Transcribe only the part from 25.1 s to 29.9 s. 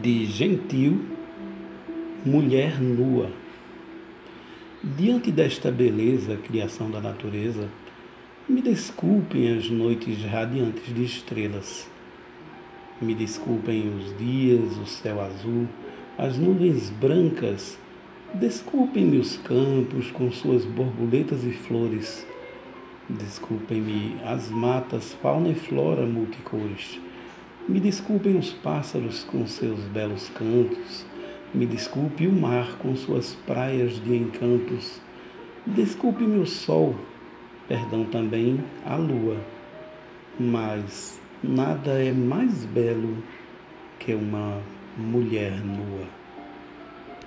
fauna e flora multicores me desculpem os pássaros com seus